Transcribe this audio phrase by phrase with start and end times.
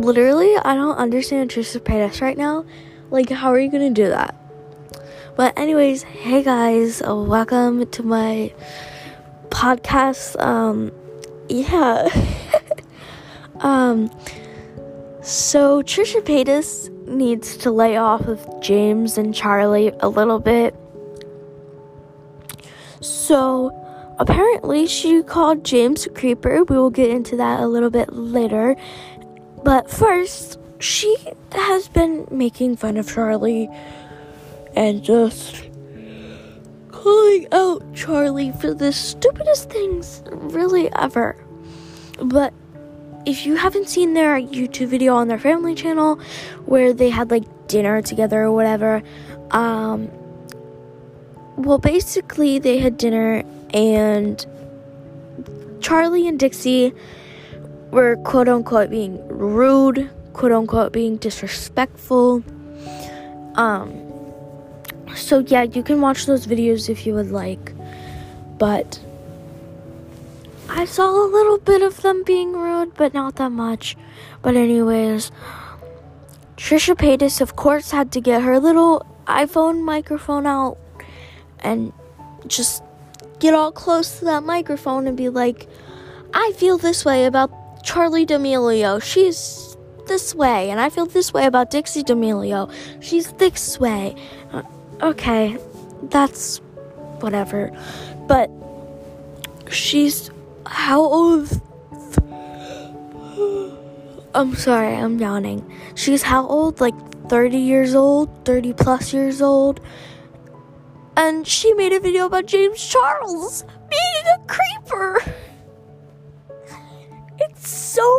[0.00, 2.64] literally, I don't understand Trisha Paytas right now.
[3.10, 4.34] Like, how are you gonna do that?
[5.36, 8.52] But anyways, hey guys, uh, welcome to my
[9.50, 10.40] podcast.
[10.40, 10.92] Um,
[11.48, 12.08] yeah.
[13.60, 14.10] um,
[15.22, 20.74] so Trisha Paytas needs to lay off of James and Charlie a little bit.
[23.00, 23.70] So
[24.18, 26.64] apparently she called James a creeper.
[26.64, 28.76] We will get into that a little bit later.
[29.62, 31.16] But first, she
[31.52, 33.68] has been making fun of Charlie
[34.74, 35.68] and just
[36.90, 41.36] calling out Charlie for the stupidest things really ever.
[42.22, 42.52] But
[43.26, 46.20] if you haven't seen their YouTube video on their family channel
[46.64, 49.02] where they had like dinner together or whatever,
[49.50, 50.10] um,
[51.56, 53.42] well, basically, they had dinner
[53.74, 54.46] and
[55.80, 56.94] Charlie and Dixie
[57.90, 62.42] were quote unquote being rude, quote unquote being disrespectful.
[63.54, 63.92] Um,
[65.14, 67.72] so yeah, you can watch those videos if you would like,
[68.58, 69.00] but
[70.68, 73.96] I saw a little bit of them being rude, but not that much.
[74.42, 75.32] But anyways,
[76.56, 80.78] Trisha Paytas, of course, had to get her little iPhone microphone out
[81.58, 81.92] and
[82.46, 82.82] just
[83.40, 85.66] get all close to that microphone and be like,
[86.32, 87.50] I feel this way about
[87.82, 89.02] Charlie D'Amelio.
[89.02, 90.70] She's this way.
[90.70, 92.70] And I feel this way about Dixie D'Amelio.
[93.00, 94.14] She's this way.
[94.52, 94.62] Uh,
[95.02, 95.56] okay,
[96.04, 96.58] that's
[97.20, 97.70] whatever.
[98.26, 98.50] But
[99.70, 100.30] she's
[100.66, 101.48] how old?
[104.34, 105.68] I'm sorry, I'm yawning.
[105.94, 106.80] She's how old?
[106.80, 106.94] Like
[107.28, 108.28] 30 years old?
[108.44, 109.80] 30 plus years old?
[111.20, 113.64] and she made a video about James Charles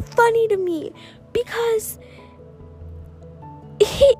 [0.00, 0.92] funny to me
[1.32, 1.98] because
[3.80, 4.14] he,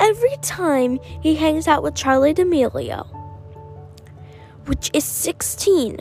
[0.00, 3.06] every time he hangs out with Charlie D'Amelio,
[4.66, 5.98] which is 16,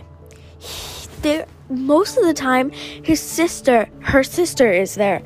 [0.59, 5.21] he, there most of the time his sister, her sister is there,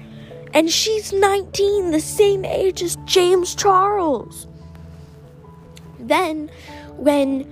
[0.54, 4.48] and she's 19, the same age as James Charles.
[6.00, 6.50] Then
[6.98, 7.48] when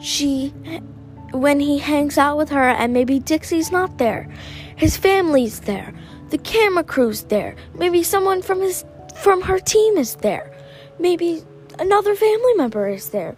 [0.00, 0.52] she
[1.34, 4.28] when he hangs out with her and maybe Dixie's not there,
[4.76, 5.92] his family's there,
[6.30, 8.84] the camera crew's there, maybe someone from his
[9.16, 10.52] from her team is there.
[10.98, 11.42] Maybe
[11.78, 13.36] another family member is there.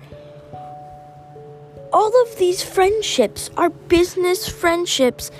[1.93, 5.31] All of these friendships are business friendships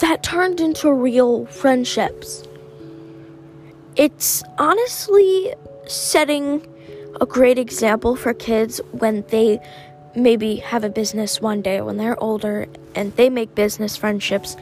[0.00, 2.44] that turned into real friendships.
[3.96, 5.54] It's honestly
[5.86, 6.66] setting
[7.20, 9.58] a great example for kids when they
[10.14, 14.56] maybe have a business one day when they're older and they make business friendships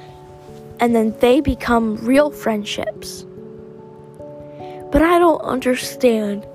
[0.80, 3.24] and then they become real friendships.
[4.90, 6.46] But I don't understand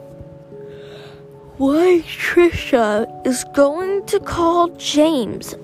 [1.58, 5.56] why Trisha is going to call James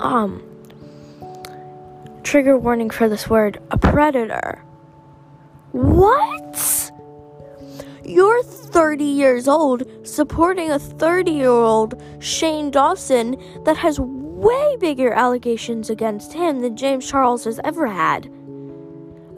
[0.00, 0.42] um
[2.22, 4.62] trigger warning for this word a predator.
[5.72, 6.90] What?
[8.06, 15.14] You're 30 years old supporting a 30 year old Shane Dawson that has way bigger
[15.14, 18.26] allegations against him than James Charles has ever had.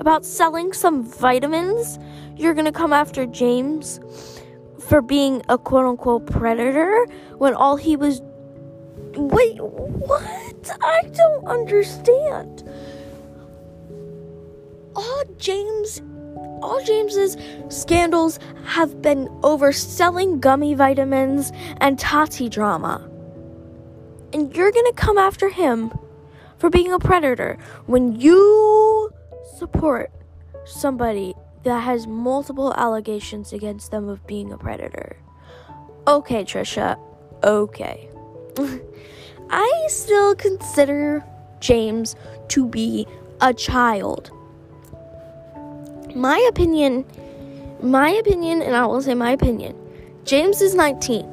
[0.00, 2.00] About selling some vitamins,
[2.36, 4.00] you're gonna come after James
[4.80, 7.06] for being a quote unquote predator
[7.38, 8.20] when all he was.
[9.14, 10.70] Wait, what?
[10.82, 12.68] I don't understand.
[14.96, 16.02] All James
[16.62, 17.36] all James's
[17.68, 23.08] scandals have been over selling gummy vitamins and Tati drama.
[24.32, 25.92] And you're gonna come after him
[26.58, 29.10] for being a predator when you
[29.58, 30.10] support
[30.64, 35.16] somebody that has multiple allegations against them of being a predator.
[36.06, 36.98] Okay, Trisha.
[37.42, 38.08] Okay.
[39.50, 41.24] I still consider
[41.60, 42.16] James
[42.48, 43.06] to be
[43.40, 44.30] a child
[46.16, 47.04] my opinion,
[47.82, 49.76] my opinion, and I will say my opinion.
[50.24, 51.32] James is 19.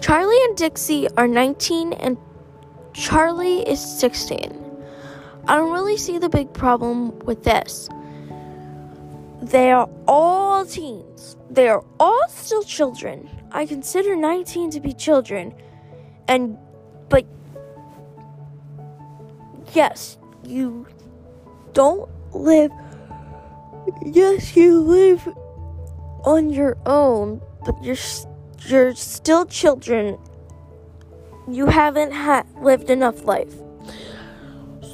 [0.00, 2.18] Charlie and Dixie are 19, and
[2.92, 4.58] Charlie is 16.
[5.48, 7.88] I don't really see the big problem with this.
[9.40, 11.36] They are all teens.
[11.50, 13.28] They are all still children.
[13.50, 15.54] I consider 19 to be children.
[16.28, 16.56] And,
[17.08, 17.24] but,
[19.72, 20.86] yes, you
[21.72, 22.70] don't live
[24.04, 25.26] yes, you live
[26.24, 27.96] on your own, but you're
[28.66, 30.18] you're still children.
[31.48, 33.52] You haven't had lived enough life.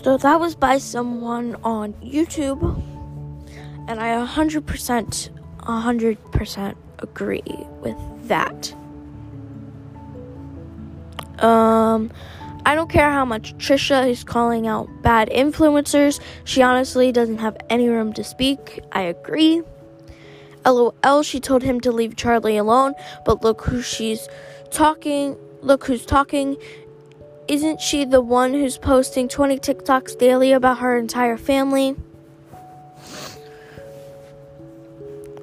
[0.02, 2.62] So that was by someone on YouTube.
[3.88, 7.42] And I 100%, 100% agree
[7.80, 7.96] with
[8.28, 8.74] that.
[11.42, 12.10] Um,
[12.68, 16.20] I don't care how much Trisha is calling out bad influencers.
[16.44, 18.80] She honestly doesn't have any room to speak.
[18.92, 19.62] I agree.
[20.66, 22.92] LOL, she told him to leave Charlie alone,
[23.24, 24.28] but look who she's
[24.70, 25.34] talking.
[25.62, 26.58] Look who's talking.
[27.48, 31.96] Isn't she the one who's posting 20 TikToks daily about her entire family?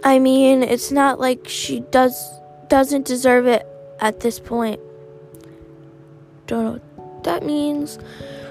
[0.04, 2.24] I mean, it's not like she does
[2.68, 3.66] doesn't deserve it
[4.00, 4.80] at this point.
[6.46, 6.95] Don't know
[7.26, 8.00] that means.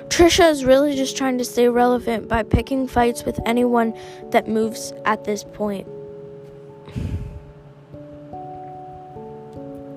[0.08, 3.94] Trisha is really just trying to stay relevant by picking fights with anyone
[4.30, 5.88] that moves at this point.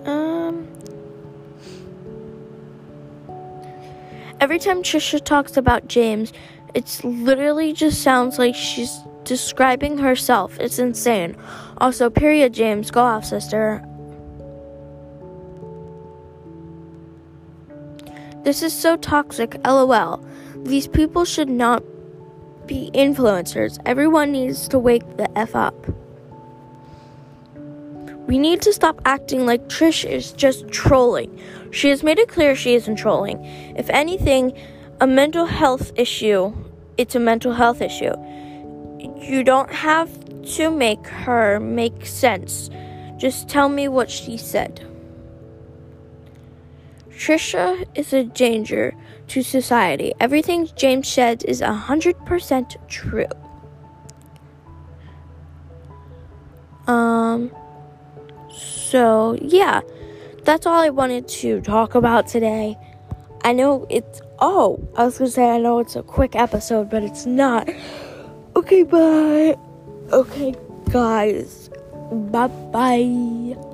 [0.05, 0.67] Um
[4.39, 6.31] Every time Trisha talks about James,
[6.73, 10.57] it's literally just sounds like she's describing herself.
[10.59, 11.35] It's insane.
[11.77, 12.91] Also, period, James.
[12.91, 13.83] Go off, sister.
[18.47, 20.25] This is so toxic, lol.
[20.63, 21.83] These people should not
[22.65, 23.77] be influencers.
[23.85, 25.75] Everyone needs to wake the F up.
[28.25, 31.37] We need to stop acting like Trish is just trolling.
[31.71, 33.43] She has made it clear she isn't trolling.
[33.75, 34.57] If anything,
[35.01, 36.53] a mental health issue,
[36.97, 38.13] it's a mental health issue.
[39.19, 40.09] You don't have
[40.55, 42.69] to make her make sense.
[43.17, 44.87] Just tell me what she said.
[47.17, 48.95] Trisha is a danger
[49.29, 50.13] to society.
[50.19, 53.25] Everything James said is 100% true.
[56.87, 57.51] Um
[58.89, 59.81] so, yeah,
[60.43, 62.77] that's all I wanted to talk about today.
[63.43, 67.03] I know it's, oh, I was gonna say, I know it's a quick episode, but
[67.03, 67.67] it's not.
[68.55, 69.57] Okay, bye.
[70.11, 70.55] Okay,
[70.89, 71.69] guys,
[72.31, 73.66] bye bye.